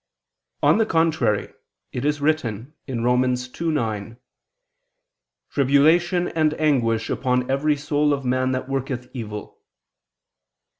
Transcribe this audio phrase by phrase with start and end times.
[0.63, 1.53] On the contrary,
[1.91, 3.21] It is written (Rom.
[3.21, 4.17] 2:9):
[5.51, 9.61] "Tribulation and anguish upon every soul of man that worketh evil."